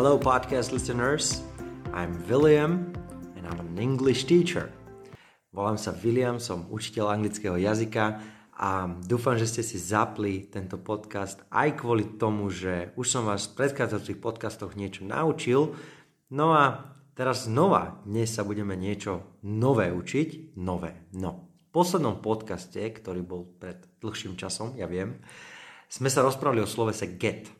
[0.00, 1.44] Hello, podcast listeners.
[1.92, 2.88] I'm William
[3.36, 4.72] and I'm an English teacher.
[5.52, 8.16] Volám sa William, som učiteľ anglického jazyka
[8.56, 13.44] a dúfam, že ste si zapli tento podcast aj kvôli tomu, že už som vás
[13.52, 15.76] v predchádzajúcich podcastoch niečo naučil.
[16.32, 20.56] No a teraz znova, dnes sa budeme niečo nové učiť.
[20.56, 21.52] Nové, no.
[21.68, 25.20] V poslednom podcaste, ktorý bol pred dlhším časom, ja viem,
[25.92, 27.52] sme sa rozprávali o slovese get–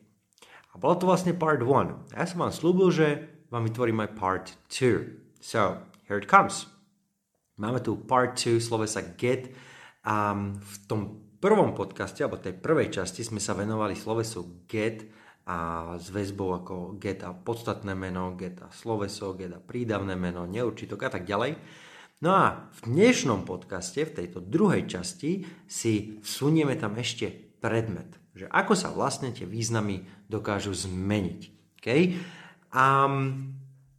[0.71, 2.15] a bolo to vlastne part 1.
[2.15, 3.07] Ja som vám slúbil, že
[3.51, 5.43] vám vytvorím aj part 2.
[5.43, 6.71] So, here it comes.
[7.59, 9.51] Máme tu part 2 slovesa get
[10.07, 15.09] a v tom prvom podcaste, alebo tej prvej časti sme sa venovali slovesu get
[15.49, 20.45] a s väzbou ako get a podstatné meno, get a sloveso, get a prídavné meno,
[20.45, 21.57] neurčitok a tak ďalej.
[22.21, 27.33] No a v dnešnom podcaste, v tejto druhej časti, si vsunieme tam ešte
[27.65, 31.41] predmet že ako sa vlastne tie významy dokážu zmeniť.
[31.81, 32.15] Okay?
[32.71, 33.09] A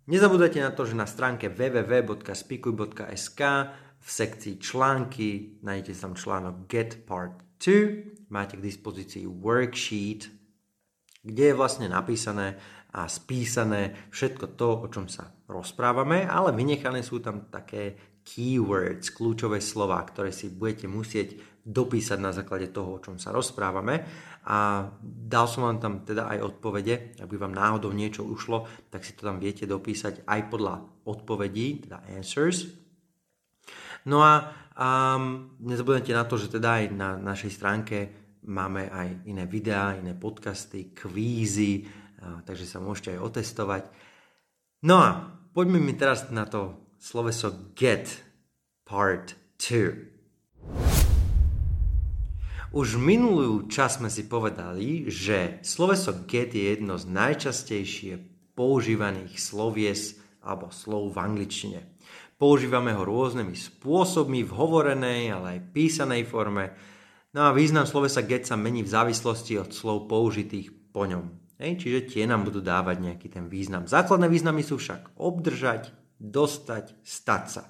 [0.08, 3.42] nezabúdajte na to, že na stránke www.spikuj.sk
[4.02, 10.26] v sekcii články nájdete tam článok Get Part 2, máte k dispozícii worksheet,
[11.22, 12.58] kde je vlastne napísané
[12.92, 19.60] a spísané všetko to, o čom sa rozprávame, ale vynechané sú tam také keywords, kľúčové
[19.60, 24.02] slova, ktoré si budete musieť dopísať na základe toho, o čom sa rozprávame.
[24.50, 29.06] A dal som vám tam teda aj odpovede, ak by vám náhodou niečo ušlo, tak
[29.06, 32.66] si to tam viete dopísať aj podľa odpovedí, teda answers.
[34.10, 37.98] No a um, nezabudnite na to, že teda aj na našej stránke
[38.50, 41.86] máme aj iné videá, iné podcasty, kvízy,
[42.42, 43.84] takže sa môžete aj otestovať.
[44.82, 48.22] No a poďme mi teraz na to sloveso get
[48.86, 50.14] part 2.
[52.78, 58.14] Už minulú čas sme si povedali, že sloveso get je jedno z najčastejšie
[58.54, 61.82] používaných slovies alebo slov v angličtine.
[62.38, 66.70] Používame ho rôznymi spôsobmi v hovorenej, ale aj písanej forme.
[67.34, 71.34] No a význam slovesa get sa mení v závislosti od slov použitých po ňom.
[71.58, 73.90] Hej, čiže tie nám budú dávať nejaký ten význam.
[73.90, 77.64] Základné významy sú však obdržať, dostať, stať sa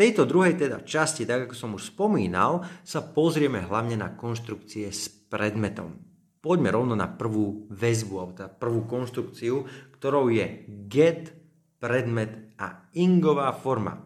[0.00, 5.12] tejto druhej teda časti, tak ako som už spomínal, sa pozrieme hlavne na konštrukcie s
[5.28, 6.00] predmetom.
[6.40, 11.36] Poďme rovno na prvú väzbu, alebo teda prvú konštrukciu, ktorou je get,
[11.76, 14.00] predmet a ingová forma.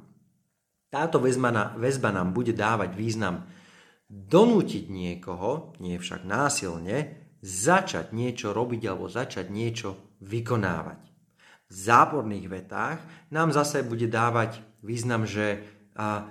[0.91, 3.47] Táto väzba, na, väzba nám bude dávať význam
[4.11, 11.14] donútiť niekoho, nie však násilne, začať niečo robiť alebo začať niečo vykonávať.
[11.73, 13.01] Záporných vetách
[13.33, 15.65] nám zase bude dávať význam, že
[15.95, 16.27] a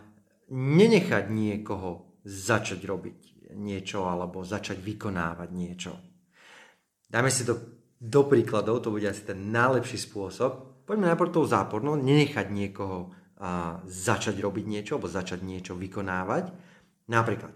[0.51, 3.17] nenechať niekoho začať robiť
[3.57, 5.93] niečo alebo začať vykonávať niečo.
[7.09, 7.57] Dajme si to
[8.03, 10.83] do príkladov, to bude asi ten najlepší spôsob.
[10.83, 16.51] Poďme najprv tou zápornou, nenechať niekoho a, začať robiť niečo alebo začať niečo vykonávať.
[17.07, 17.55] Napríklad,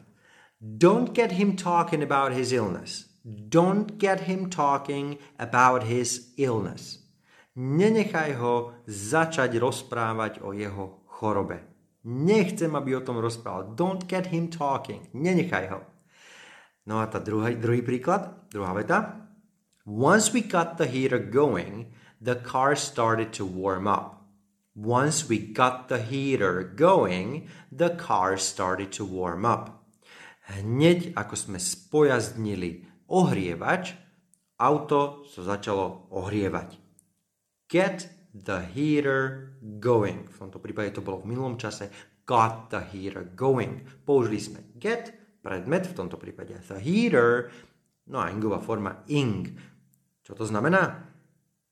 [0.59, 3.11] don't get him talking about his illness.
[3.27, 7.06] Don't get him talking about his illness.
[7.57, 11.65] Nenechaj ho začať rozprávať o jeho chorobe.
[12.05, 13.73] Nechcem, aby o tom rozprával.
[13.73, 15.09] Don't get him talking.
[15.17, 15.81] Nenechaj ho.
[16.85, 19.27] No a tá druhý, druhý príklad, druhá veta.
[19.83, 21.89] Once we got the heater going,
[22.21, 24.21] the car started to warm up.
[24.77, 29.81] Once we got the heater going, the car started to warm up.
[30.47, 33.97] Hneď ako sme spojaznili ohrievač,
[34.61, 36.86] auto sa začalo ohrievať.
[37.67, 40.31] Get the heater going.
[40.31, 41.91] V tomto prípade to bolo v minulom čase
[42.23, 43.83] got the heater going.
[44.07, 45.11] Použili sme get,
[45.43, 47.51] predmet, v tomto prípade the heater,
[48.07, 49.51] no a ingová forma ing.
[50.23, 51.11] Čo to znamená?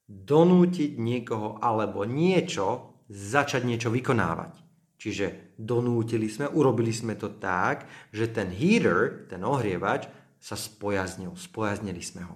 [0.07, 4.65] Donútiť niekoho alebo niečo, začať niečo vykonávať.
[4.95, 10.07] Čiže donútili sme, urobili sme to tak, že ten heater, ten ohrievač,
[10.39, 11.35] sa spojaznil.
[11.35, 12.35] Spojaznili sme ho.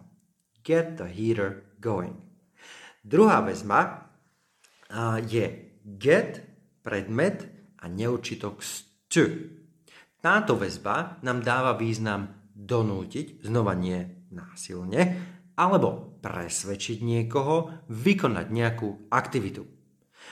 [0.64, 2.29] Get the heater going.
[3.10, 4.06] Druhá väzba
[5.26, 5.46] je
[5.82, 6.46] get,
[6.86, 7.50] predmet
[7.82, 9.18] a neurčitok st.
[10.22, 15.02] Táto väzba nám dáva význam donútiť, znova nie násilne,
[15.58, 19.66] alebo presvedčiť niekoho vykonať nejakú aktivitu.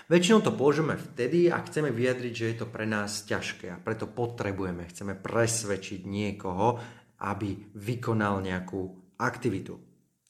[0.06, 4.06] Väčšinou to použijeme vtedy, ak chceme vyjadriť, že je to pre nás ťažké a preto
[4.06, 6.78] potrebujeme, chceme presvedčiť niekoho,
[7.26, 9.74] aby vykonal nejakú aktivitu.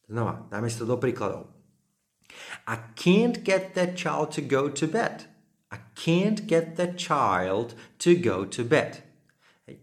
[0.08, 1.57] Znova, dáme si to do príkladov.
[2.68, 5.26] I can't get that child to go to bed.
[5.72, 9.04] I can't get that child to go to bed.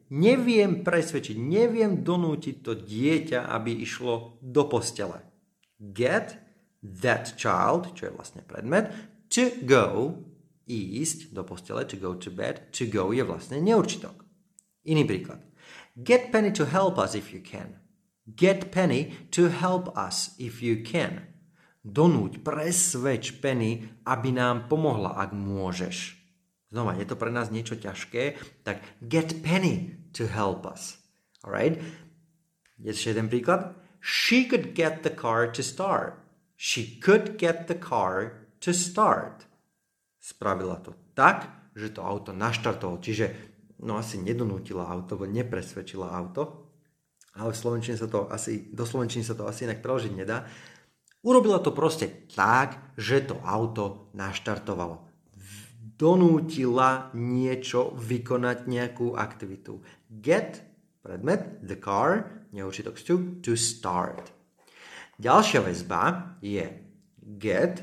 [0.08, 5.20] Neviem presvedčiť, neviem donútiť to dieťa, aby išlo do postele.
[5.76, 6.40] Get,
[6.80, 8.92] that child, čo je vlastne predmet,
[9.28, 10.16] to go,
[10.64, 14.24] ísť do postele, to go to bed, to go je vlastne neurčitok.
[14.88, 15.44] Iný príklad.
[15.96, 17.76] Get Penny to help us if you can.
[18.24, 21.33] Get Penny to help us if you can.
[21.84, 26.16] Donúť, presvedč Penny, aby nám pomohla, ak môžeš.
[26.72, 30.96] Znova, je to pre nás niečo ťažké, tak get Penny to help us.
[31.44, 31.76] Alright?
[32.80, 33.76] Ešte jeden príklad.
[34.00, 36.18] She could get the car to start.
[36.56, 39.44] She could get the car to start.
[40.18, 42.98] Spravila to tak, že to auto naštartovalo.
[43.04, 43.26] Čiže
[43.84, 46.72] no asi nedonútila auto, nepresvedčila auto,
[47.34, 50.48] ale v Slovenčine sa to asi, do Slovenčiny sa to asi inak preložiť nedá.
[51.24, 55.08] Urobila to proste tak, že to auto naštartovalo.
[55.96, 59.80] Donútila niečo vykonať nejakú aktivitu.
[60.06, 60.60] Get,
[61.00, 64.30] predmet, the car, neurčitok to, to start.
[65.16, 66.66] Ďalšia väzba je
[67.40, 67.82] get,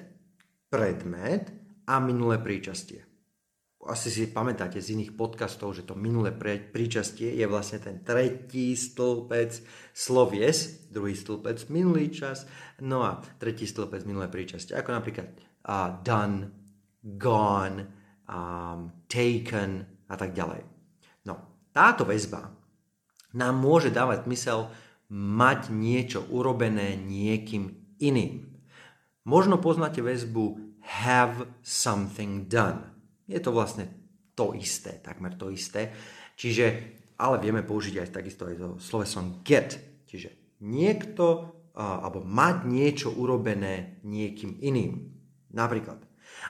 [0.70, 1.50] predmet
[1.90, 3.11] a minulé príčastie
[3.90, 6.30] asi si pamätáte z iných podcastov, že to minulé
[6.70, 9.52] príčastie je vlastne ten tretí stĺpec
[9.90, 12.46] slovies, druhý stĺpec minulý čas,
[12.86, 15.28] no a tretí stĺpec minulé príčastie, ako napríklad
[15.66, 16.46] uh, done,
[17.02, 17.80] gone,
[18.30, 20.62] um, taken a tak ďalej.
[21.26, 22.54] No, táto väzba
[23.34, 24.70] nám môže dávať zmysel
[25.12, 28.46] mať niečo urobené niekým iným.
[29.26, 32.91] Možno poznáte väzbu have something done
[33.28, 33.86] je to vlastne
[34.34, 35.92] to isté, takmer to isté.
[36.34, 36.66] Čiže,
[37.22, 39.78] ale vieme použiť aj takisto aj to slovesom get.
[40.10, 45.14] Čiže niekto, alebo mať niečo urobené niekým iným.
[45.54, 46.02] Napríklad,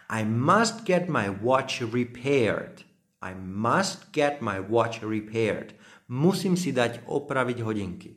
[0.08, 2.88] I must get my watch repaired.
[3.22, 5.76] I must get my watch repaired.
[6.08, 8.12] Musím si dať opraviť hodinky.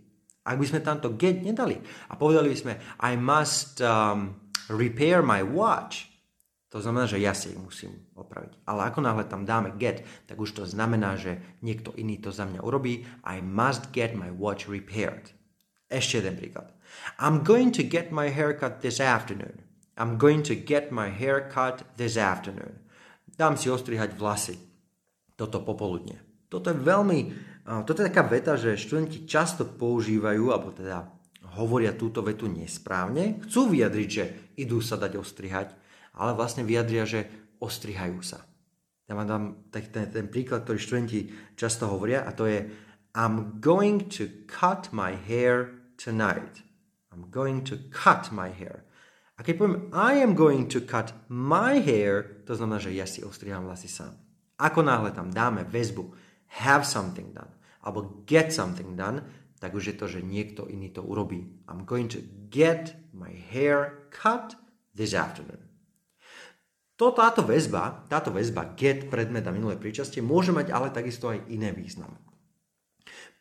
[0.45, 4.37] Ak by sme tamto get nedali a povedali by sme I must um,
[4.69, 6.13] repair my watch,
[6.75, 8.67] to znamená, že ja si ich musím opraviť.
[8.67, 12.50] Ale ako náhle tam dáme get, tak už to znamená, že niekto iný to za
[12.50, 13.06] mňa urobí.
[13.23, 15.31] I must get my watch repaired.
[15.87, 16.75] Ešte jeden príklad.
[17.23, 19.62] I'm going to get my haircut this afternoon.
[19.94, 22.82] I'm going to get my haircut this afternoon.
[23.38, 24.59] Dám si ostrihať vlasy.
[25.38, 26.19] Toto popoludne.
[26.50, 27.19] Toto je veľmi,
[27.87, 31.06] toto je taká veta, že študenti často používajú, alebo teda
[31.55, 33.43] hovoria túto vetu nesprávne.
[33.47, 34.25] Chcú vyjadriť, že
[34.59, 35.83] idú sa dať ostrihať,
[36.14, 37.26] ale vlastne vyjadria, že
[37.58, 38.43] ostrihajú sa.
[39.05, 41.20] Ja vám dám ten, ten, ten príklad, ktorý študenti
[41.61, 42.64] často hovoria a to je
[43.14, 45.70] I'm going to cut my hair
[46.00, 46.64] tonight.
[47.12, 48.82] I'm going to cut my hair.
[49.38, 53.22] A keď poviem I am going to cut my hair, to znamená, že ja si
[53.22, 54.14] ostriham vlasy sám.
[54.58, 56.10] Ako náhle tam dáme väzbu
[56.62, 57.50] have something done
[57.84, 59.20] alebo get something done,
[59.60, 61.44] tak už je to, že niekto iný to urobí.
[61.69, 64.56] I'm going to get my hair cut
[64.96, 65.74] this afternoon.
[66.94, 71.43] To, táto väzba, táto väzba get, predmet a minulé príčastie môže mať ale takisto aj
[71.50, 72.14] iné význam.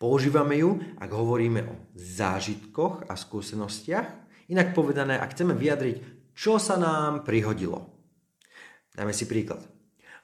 [0.01, 4.07] Používame ju, ak hovoríme o zážitkoch a skúsenostiach,
[4.49, 5.97] inak povedané, ak chceme vyjadriť,
[6.33, 7.93] čo sa nám prihodilo.
[8.97, 9.61] Dajme si príklad.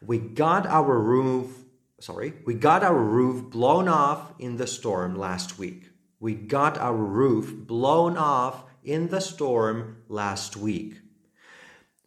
[0.01, 1.53] We got our roof,
[2.01, 5.93] sorry, we got our roof blown off in the storm last week.
[6.17, 11.08] We got our roof blown off in the storm last week.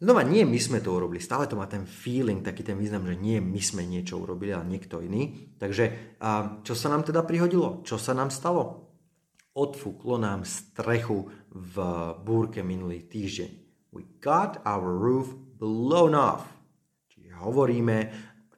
[0.03, 3.15] Znova, nie my sme to urobili, stále to má ten feeling, taký ten význam, že
[3.15, 5.55] nie my sme niečo urobili, ale niekto iný.
[5.55, 6.19] Takže
[6.59, 7.87] čo sa nám teda prihodilo?
[7.87, 8.91] Čo sa nám stalo?
[9.55, 11.75] Odfúklo nám strechu v
[12.19, 13.51] búrke minulý týždeň.
[13.95, 16.51] We got our roof blown off.
[17.07, 17.97] Čiže hovoríme,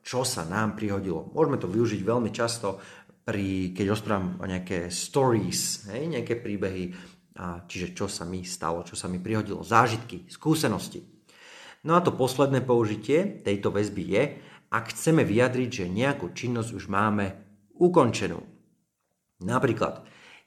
[0.01, 1.29] čo sa nám prihodilo.
[1.29, 2.81] Môžeme to využiť veľmi často,
[3.21, 6.89] pri, keď rozprávam o nejaké stories, hej, nejaké príbehy,
[7.37, 11.14] a čiže čo sa mi stalo, čo sa mi prihodilo, zážitky, skúsenosti.
[11.85, 14.23] No a to posledné použitie tejto väzby je,
[14.73, 17.37] ak chceme vyjadriť, že nejakú činnosť už máme
[17.77, 18.41] ukončenú.
[19.45, 20.01] Napríklad,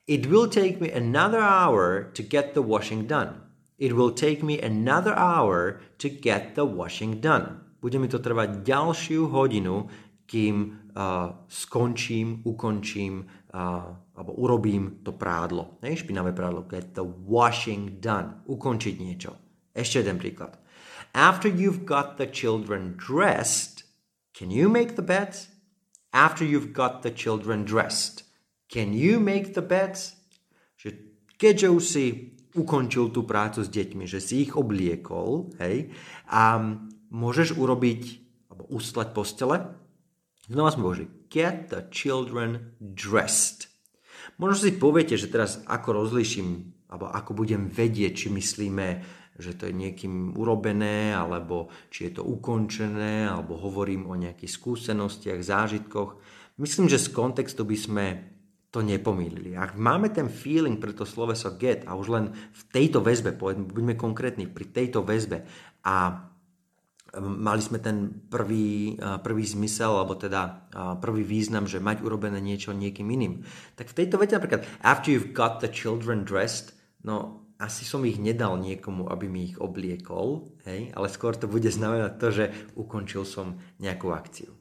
[0.08, 3.44] It will take me another hour to get the washing done.
[3.76, 7.76] It will take me another hour to get the washing done.
[7.78, 9.86] Bude mi to trvať ďalšiu hodinu,
[10.24, 10.56] kým
[10.96, 15.78] uh, skončím, ukončím uh, alebo urobím to prádlo.
[15.84, 15.94] Ne?
[15.94, 16.64] Špinavé prádlo.
[16.66, 18.42] Get the washing done.
[18.48, 19.30] Ukončiť niečo.
[19.76, 20.58] Ešte jeden príklad.
[21.14, 23.84] After you've got the children dressed,
[24.34, 25.48] can you make the beds?
[26.12, 28.24] After you've got the children dressed,
[28.72, 30.16] can you make the beds?
[30.78, 30.88] Že
[31.36, 32.04] keďže už si
[32.56, 35.92] ukončil tú prácu s deťmi, že si ich obliekol, hej,
[36.32, 36.58] a
[37.12, 38.02] môžeš urobiť,
[38.50, 39.56] alebo ustlať postele,
[40.48, 43.68] znova sme božili, get the children dressed.
[44.40, 48.86] Možno si poviete, že teraz ako rozliším, alebo ako budem vedieť, či myslíme
[49.38, 55.38] že to je niekým urobené, alebo či je to ukončené, alebo hovorím o nejakých skúsenostiach,
[55.38, 56.18] zážitkoch.
[56.58, 58.06] Myslím, že z kontextu by sme
[58.68, 59.56] to nepomýlili.
[59.56, 63.96] Ak máme ten feeling pre to sloveso get a už len v tejto väzbe, buďme
[63.96, 65.46] konkrétni, pri tejto väzbe
[65.88, 66.28] a
[67.16, 70.68] mali sme ten prvý, prvý zmysel, alebo teda
[71.00, 73.40] prvý význam, že mať urobené niečo niekým iným.
[73.80, 76.76] Tak v tejto vete napríklad, after you've got the children dressed,
[77.06, 81.66] no asi som ich nedal niekomu, aby mi ich obliekol, hej, ale skôr to bude
[81.66, 82.44] znamenať to, že
[82.78, 84.54] ukončil som nejakú akciu.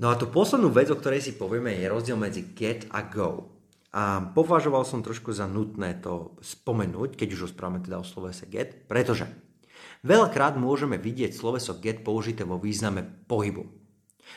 [0.00, 3.52] No a tú poslednú vec, o ktorej si povieme, je rozdiel medzi get a go.
[3.92, 8.88] A považoval som trošku za nutné to spomenúť, keď už rozprávame teda o slovese get,
[8.88, 9.28] pretože
[10.00, 13.81] veľakrát môžeme vidieť sloveso get použité vo význame pohybu.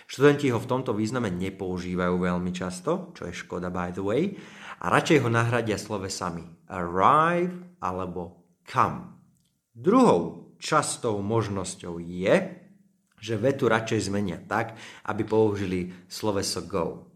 [0.06, 4.36] Študenti ho v tomto význame nepoužívajú veľmi často, čo je škoda by the way,
[4.84, 9.16] a radšej ho nahradia slovesami arrive alebo come.
[9.76, 12.36] Druhou častou možnosťou je,
[13.20, 14.78] že vetu radšej zmenia tak,
[15.10, 17.10] aby použili sloveso go.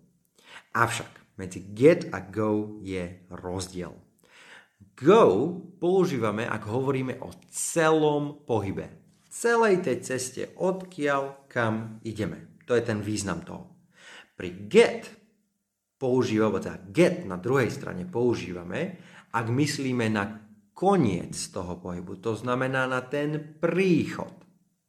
[0.73, 3.95] Avšak medzi get a go je rozdiel.
[4.99, 8.91] Go používame, ak hovoríme o celom pohybe.
[9.31, 12.58] Celej tej ceste, odkiaľ kam ideme.
[12.69, 13.65] To je ten význam toho.
[14.37, 15.09] Pri get
[15.97, 19.01] používame, teda get na druhej strane používame,
[19.33, 20.47] ak myslíme na
[20.77, 22.23] koniec toho pohybu.
[22.23, 24.31] To znamená na ten príchod.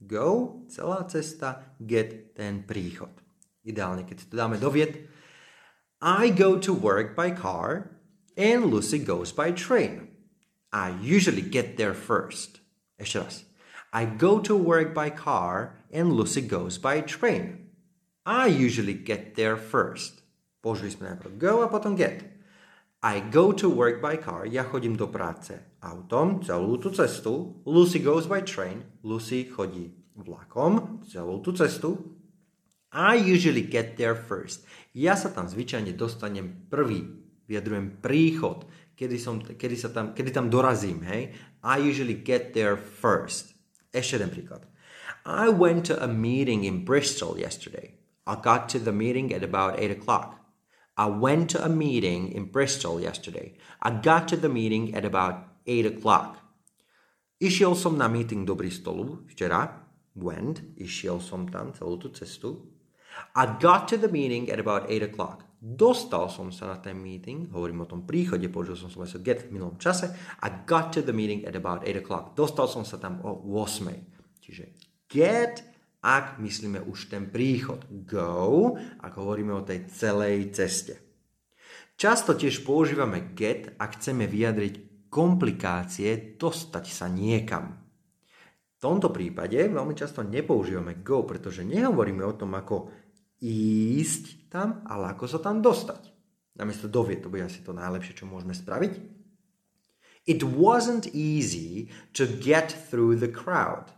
[0.00, 3.10] Go, celá cesta, get, ten príchod.
[3.66, 5.10] Ideálne, keď to dáme do vied.
[6.00, 7.92] I go to work by car
[8.38, 10.08] and Lucy goes by train.
[10.72, 12.64] I usually get there first.
[12.96, 13.36] Ešte raz.
[13.92, 17.59] I go to work by car and Lucy goes by train.
[18.30, 20.22] I usually get there first.
[20.62, 22.22] Použili sme najprv go a potom get.
[23.02, 24.46] I go to work by car.
[24.46, 27.58] Ja chodím do práce autom celú tú cestu.
[27.66, 28.86] Lucy goes by train.
[29.02, 31.98] Lucy chodí vlakom celú tú cestu.
[32.94, 34.62] I usually get there first.
[34.94, 37.02] Ja sa tam zvyčajne dostanem prvý.
[37.50, 38.62] Vyjadrujem príchod.
[38.94, 41.34] Kedy, som, kedy, sa tam, kedy tam dorazím, hej?
[41.66, 43.58] I usually get there first.
[43.90, 44.70] Ešte jeden príklad.
[45.26, 47.99] I went to a meeting in Bristol yesterday.
[48.26, 50.40] I got to the meeting at about 8 o'clock.
[50.96, 53.56] I went to a meeting in Bristol yesterday.
[53.80, 56.36] I got to the meeting at about 8 o'clock.
[57.40, 59.88] Išiel som na meeting do Bristolu včera.
[60.20, 62.68] Went, išiel som tam celú tú cestu.
[63.32, 65.48] I got to the meeting at about 8 o'clock.
[65.60, 69.56] Dostal som sa na ten meeting, hovorím o tom príchode, použil som sloveso get v
[69.56, 70.12] minulom čase.
[70.40, 72.36] I got to the meeting at about 8 o'clock.
[72.36, 73.88] Dostal som sa tam o 8.
[74.40, 74.76] Čiže
[75.08, 75.69] get
[76.00, 77.84] ak myslíme už ten príchod.
[77.88, 80.96] Go, ak hovoríme o tej celej ceste.
[82.00, 87.76] Často tiež používame get, ak chceme vyjadriť komplikácie dostať sa niekam.
[87.76, 92.88] V tomto prípade veľmi často nepoužívame go, pretože nehovoríme o tom, ako
[93.44, 96.08] ísť tam, ale ako sa tam dostať.
[96.56, 99.20] Namiesto dovie, to bude asi to najlepšie, čo môžeme spraviť.
[100.24, 103.92] It wasn't easy to get through the crowd.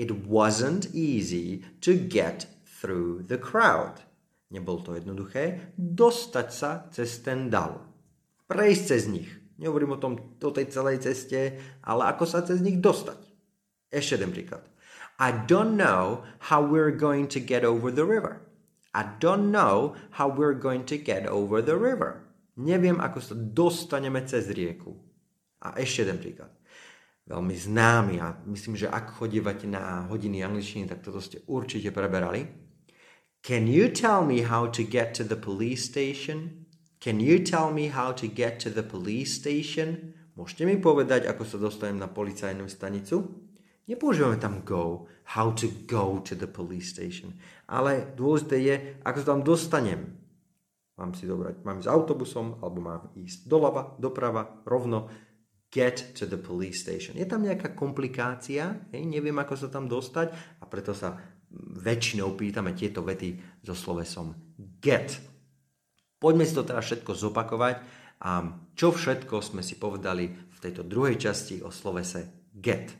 [0.00, 4.00] It wasn't easy to get through the crowd.
[4.48, 7.80] Nebol to jednoduché dostať sa cez ten dal.
[8.48, 9.28] Prejsť cez nich.
[9.60, 13.20] Nehovorím o tom, o tej celej ceste, ale ako sa cez nich dostať.
[13.92, 14.64] Ešte jeden príklad.
[15.20, 18.40] I don't know how we're going to get over the river.
[18.96, 22.24] I don't know how we're going to get over the river.
[22.56, 24.96] Neviem, ako sa dostaneme cez rieku.
[25.60, 26.52] A ešte jeden príklad
[27.26, 32.46] veľmi známy a myslím, že ak chodívate na hodiny angličtiny, tak toto ste určite preberali.
[33.42, 36.66] Can you tell me how to get to the police station?
[37.02, 40.14] Can you tell me how to get to the police station?
[40.38, 43.26] Môžete mi povedať, ako sa dostanem na policajnú stanicu?
[43.90, 47.34] Nepoužívame tam go, how to go to the police station.
[47.66, 50.14] Ale dôležité je, ako sa tam dostanem.
[50.94, 55.10] Mám si dobrať, mám ísť autobusom, alebo mám ísť doľava, doprava, rovno
[55.72, 57.16] get to the police station.
[57.16, 61.16] Je tam nejaká komplikácia, hej, neviem, ako sa tam dostať a preto sa
[61.80, 64.36] väčšinou pýtame tieto vety so slovesom
[64.84, 65.16] get.
[66.20, 67.76] Poďme si to teraz všetko zopakovať
[68.22, 68.30] a
[68.76, 72.92] čo všetko sme si povedali v tejto druhej časti o slovese get.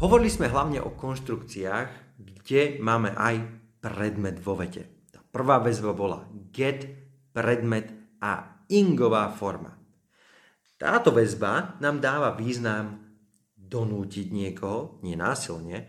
[0.00, 3.36] Hovorili sme hlavne o konštrukciách, kde máme aj
[3.80, 5.08] predmet vo vete.
[5.12, 6.88] Tá prvá väzba bola get,
[7.32, 9.79] predmet a ingová forma.
[10.80, 13.04] Táto väzba nám dáva význam
[13.52, 15.84] donútiť niekoho, nenásilne,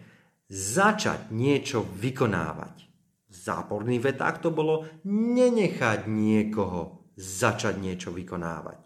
[0.52, 2.92] začať niečo vykonávať.
[3.32, 8.84] V záporných vetách to bolo nenechať niekoho začať niečo vykonávať.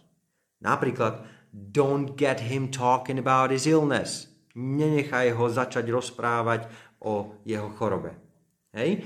[0.62, 4.29] Napríklad, don't get him talking about his illness.
[4.53, 6.69] Nenechaj ho začať rozprávať
[7.01, 8.13] o jeho chorobe.
[8.77, 9.01] Hej?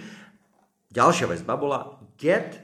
[0.92, 1.80] Ďalšia väzba bola
[2.20, 2.60] get,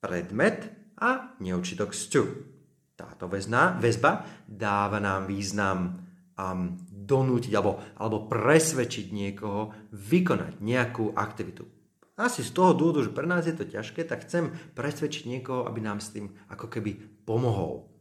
[0.00, 2.55] predmet a neučitok to.
[2.96, 6.00] Táto väzna, väzba dáva nám význam
[6.32, 11.68] um, donútiť alebo, alebo presvedčiť niekoho vykonať nejakú aktivitu.
[12.16, 15.84] Asi z toho dôvodu, že pre nás je to ťažké, tak chcem presvedčiť niekoho, aby
[15.84, 16.96] nám s tým ako keby
[17.28, 17.92] pomohol.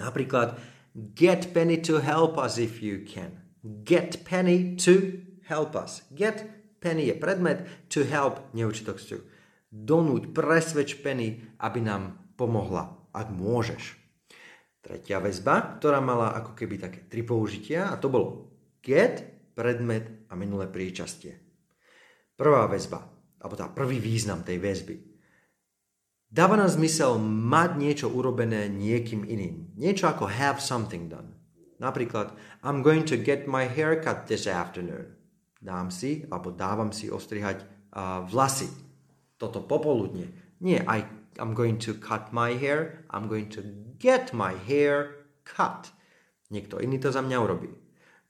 [0.00, 0.56] Napríklad,
[0.96, 3.44] get Penny to help us if you can.
[3.84, 6.08] Get Penny to help us.
[6.16, 6.48] Get
[6.80, 9.20] Penny je predmet, to help neučitok to.
[9.68, 14.01] Donúť, presvedč Penny, aby nám pomohla, ak môžeš.
[14.82, 18.50] Tretia väzba, ktorá mala ako keby také tri použitia a to bolo
[18.82, 19.22] get,
[19.54, 21.38] predmet a minulé príčastie.
[22.34, 23.12] Prvá väzba
[23.42, 24.96] alebo tá prvý význam tej väzby.
[26.32, 29.76] Dáva nám zmysel mať niečo urobené niekým iným.
[29.76, 31.36] Niečo ako have something done.
[31.76, 35.12] Napríklad, I'm going to get my hair cut this afternoon.
[35.58, 38.70] Dám si, alebo dávam si ostrihať uh, vlasy.
[39.36, 40.56] Toto popoludne.
[40.62, 41.04] Nie, I,
[41.40, 43.64] I'm going to cut my hair, I'm going to
[43.96, 45.92] get my hair cut.
[46.52, 47.72] Niekto iný to za mňa urobí.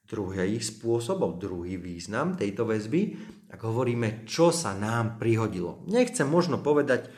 [0.06, 3.16] Druhý spôsob, druhý význam tejto väzby,
[3.48, 5.82] ak hovoríme, čo sa nám prihodilo.
[5.88, 7.08] Nechcem možno povedať,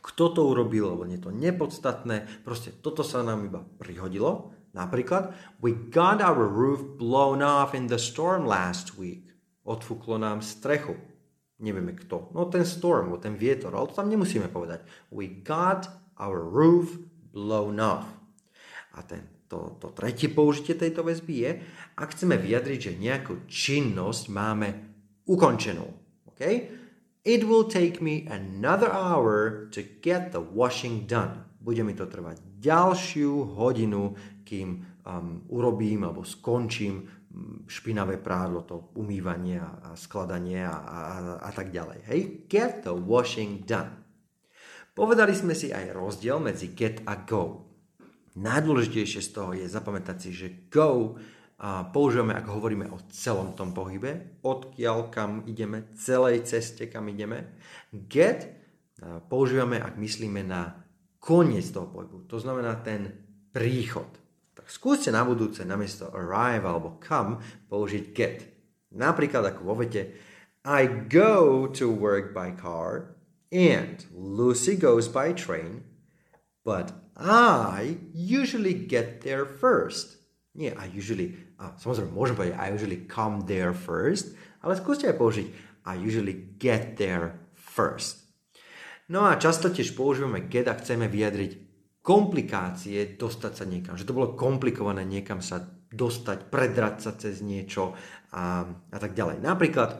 [0.00, 4.52] kto to urobil, lebo je to nepodstatné, proste toto sa nám iba prihodilo.
[4.72, 9.34] Napríklad, we got our roof blown off in the storm last week.
[9.66, 11.09] Odfúklo nám strechu.
[11.60, 12.32] Nevieme kto.
[12.32, 14.84] No ten storm, ten vietor, ale to tam nemusíme povedať.
[15.12, 16.96] We got our roof
[17.32, 18.08] blown off.
[18.96, 21.50] A ten to, to tretie použitie tejto väzby je,
[21.98, 24.68] ak chceme vyjadriť, že nejakú činnosť máme
[25.26, 25.90] ukončenú.
[26.32, 26.70] Okay?
[27.26, 31.44] It will take me another hour to get the washing done.
[31.60, 37.19] Bude mi to trvať ďalšiu hodinu, kým um, urobím alebo skončím
[37.70, 41.00] špinavé prádlo, to umývanie a, skladanie a, a,
[41.46, 41.98] a tak ďalej.
[42.10, 42.20] Hej?
[42.50, 44.02] Get the washing done.
[44.90, 47.70] Povedali sme si aj rozdiel medzi get a go.
[48.34, 51.18] Najdôležitejšie z toho je zapamätať si, že go
[51.60, 57.56] a používame, ak hovoríme o celom tom pohybe, odkiaľ kam ideme, celej ceste, kam ideme.
[57.92, 58.60] Get
[59.28, 60.84] používame, ak myslíme na
[61.20, 63.12] koniec toho pohybu, to znamená ten
[63.52, 64.08] príchod.
[64.60, 67.40] Tak skúste na budúce namiesto arrive alebo come
[67.72, 68.44] použiť get.
[68.92, 70.12] Napríklad ako vo vete
[70.60, 73.16] I go to work by car
[73.48, 75.88] and Lucy goes by train,
[76.60, 80.20] but I usually get there first.
[80.52, 85.16] Nie, I usually, a samozrejme môžem povedať I usually come there first, ale skúste aj
[85.16, 85.46] použiť
[85.88, 88.28] I usually get there first.
[89.08, 91.69] No a často tiež používame get a chceme vyjadriť
[92.00, 93.94] komplikácie dostať sa niekam.
[93.96, 95.60] Že to bolo komplikované niekam sa
[95.90, 97.92] dostať, predrať sa cez niečo
[98.32, 99.42] a, a tak ďalej.
[99.42, 99.90] Napríklad,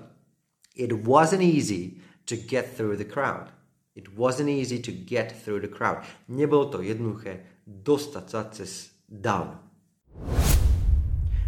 [0.79, 3.51] it wasn't easy to get through the crowd.
[3.99, 6.07] It wasn't easy to get through the crowd.
[6.31, 9.59] Nebolo to jednoduché dostať sa cez dav.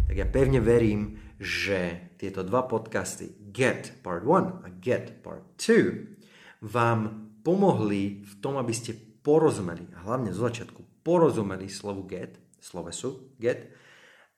[0.03, 6.67] Tak ja pevne verím, že tieto dva podcasty Get Part 1 a Get Part 2
[6.67, 13.33] vám pomohli v tom, aby ste porozumeli, a hlavne zo začiatku porozumeli slovu get, slovesu
[13.39, 13.71] get,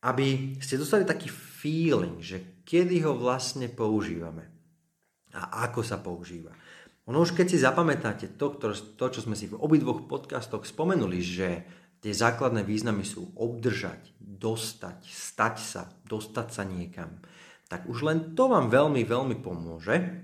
[0.05, 4.45] aby ste dostali taký feeling, že kedy ho vlastne používame
[5.33, 6.53] a ako sa používa.
[7.05, 8.57] Ono už keď si zapamätáte to,
[8.97, 11.49] to, čo sme si v obidvoch podcastoch spomenuli, že
[12.01, 17.21] tie základné významy sú obdržať, dostať, stať sa, dostať sa niekam,
[17.65, 20.21] tak už len to vám veľmi, veľmi pomôže.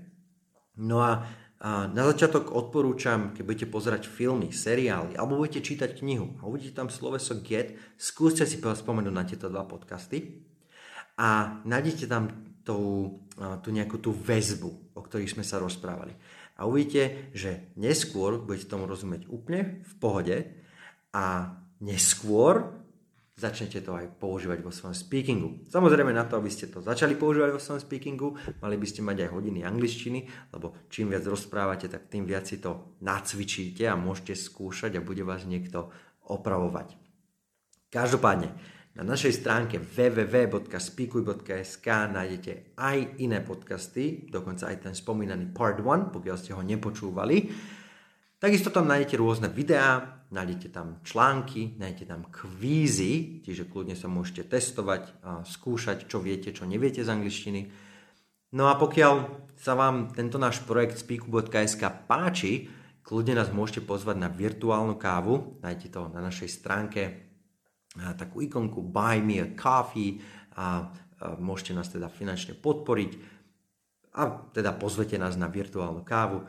[0.78, 1.26] No a,
[1.62, 6.90] na začiatok odporúčam, keď budete pozerať filmy, seriály, alebo budete čítať knihu a uvidíte tam
[6.90, 10.42] sloveso get, skúste si spomenúť na tieto dva podcasty
[11.14, 13.14] a nájdete tam tú,
[13.62, 16.18] tú nejakú tú väzbu, o ktorej sme sa rozprávali.
[16.58, 20.36] A uvidíte, že neskôr budete tomu rozumieť úplne v pohode
[21.14, 22.74] a neskôr
[23.36, 25.64] začnete to aj používať vo svojom speakingu.
[25.72, 29.24] Samozrejme na to, aby ste to začali používať vo svojom speakingu, mali by ste mať
[29.24, 34.36] aj hodiny angličtiny, lebo čím viac rozprávate, tak tým viac si to nacvičíte a môžete
[34.36, 35.88] skúšať a bude vás niekto
[36.28, 37.00] opravovať.
[37.92, 38.48] Každopádne,
[38.92, 46.36] na našej stránke www.speakuj.sk nájdete aj iné podcasty, dokonca aj ten spomínaný Part 1, pokiaľ
[46.36, 47.48] ste ho nepočúvali.
[48.36, 54.48] Takisto tam nájdete rôzne videá, nájdete tam články, nájdete tam kvízy, čiže kľudne sa môžete
[54.48, 57.60] testovať a skúšať, čo viete, čo neviete z angličtiny.
[58.56, 59.14] No a pokiaľ
[59.60, 62.68] sa vám tento náš projekt speaku.sk páči,
[63.04, 67.02] kľudne nás môžete pozvať na virtuálnu kávu, nájdete to na našej stránke
[67.92, 70.16] takú ikonku Buy Me a Coffee
[70.56, 70.88] a
[71.38, 73.10] môžete nás teda finančne podporiť
[74.16, 76.44] a teda pozvete nás na virtuálnu kávu.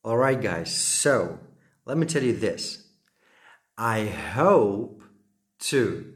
[0.00, 1.36] Alright guys, so
[1.84, 2.88] let me tell you this.
[3.76, 5.04] I hope
[5.70, 6.14] to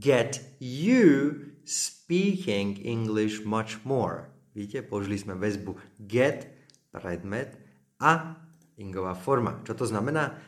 [0.00, 4.32] get you speaking English much more.
[4.54, 6.48] Vidíte, použili sme väzbu get,
[6.94, 7.58] predmet
[8.00, 8.38] a
[8.78, 9.60] ingová forma.
[9.66, 10.38] Čo to znamená?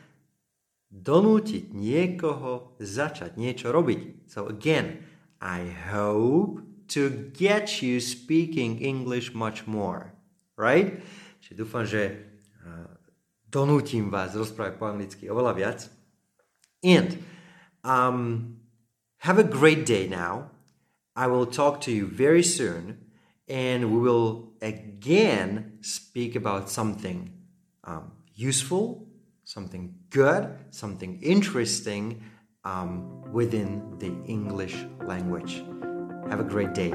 [0.87, 4.31] Donútiť niekoho začať niečo robiť.
[4.31, 5.06] So again,
[5.41, 6.61] I hope
[6.97, 10.13] to get you speaking English much more.
[10.57, 11.03] Right?
[11.45, 12.17] Čiže dúfam, že
[12.65, 12.89] uh,
[13.47, 15.79] donútim vás rozprávať po anglicky oveľa viac.
[16.81, 17.21] And
[17.85, 18.57] um,
[19.21, 20.49] have a great day now.
[21.17, 23.07] I will talk to you very soon.
[23.47, 27.31] and we will again speak about something
[27.83, 29.07] um, useful,
[29.45, 32.21] something good, something interesting
[32.67, 34.75] um, within the English
[35.05, 35.63] language.
[36.29, 36.91] Have a great day.